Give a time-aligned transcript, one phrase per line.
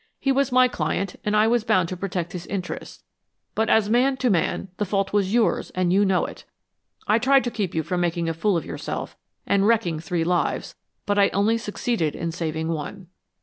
[0.19, 3.03] He was my client and I was bound to protect his interests,
[3.53, 6.43] but as man to man, the fault was yours and you know it.
[7.05, 10.73] I tried to keep you from making a fool of yourself and wrecking three lives,
[11.05, 13.09] but I only succeeded in saving one."